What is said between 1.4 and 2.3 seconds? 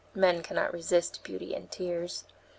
and tears.